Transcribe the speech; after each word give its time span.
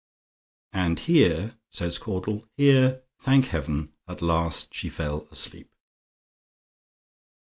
"And 0.73 0.97
here," 0.97 1.59
says 1.69 1.99
Caudle 1.99 2.47
"Here, 2.57 3.03
thank 3.19 3.49
Heaven! 3.49 3.93
at 4.07 4.23
last 4.23 4.73
she 4.73 4.89
fell 4.89 5.27
asleep." 5.29 5.69